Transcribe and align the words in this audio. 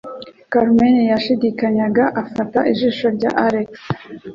Carmen 0.51 0.95
yashidikanyaga, 1.11 2.03
afata 2.23 2.59
ijisho 2.71 3.07
rya 3.17 3.31
Alex. 3.45 3.69